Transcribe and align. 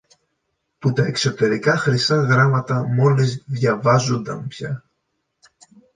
που 0.79 0.93
τα 0.93 1.05
εξωτερικά 1.05 1.77
χρυσά 1.77 2.21
γράμματα 2.21 2.83
μόλις 2.87 3.43
διαβάζουνταν 3.47 4.47
πια. 4.47 4.83